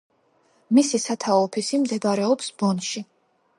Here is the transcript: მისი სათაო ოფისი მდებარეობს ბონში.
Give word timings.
მისი 0.77 0.99
სათაო 1.03 1.45
ოფისი 1.49 1.81
მდებარეობს 1.83 2.51
ბონში. 2.63 3.07